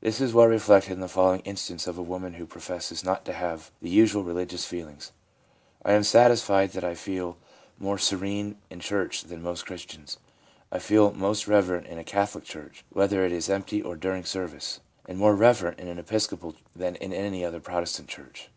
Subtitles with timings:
[0.00, 3.32] This is well reflected in the following instance of a woman who professes not to
[3.32, 5.10] have the usual religious feelings;'
[5.84, 7.36] I am satisfied that I feel
[7.76, 10.18] more serene in church than most Christians.
[10.70, 14.78] I feel most reverent in a Catholic church, whether it is empty or during service;
[15.08, 18.50] and more reverent in an Episcopal than in any other Protestant church.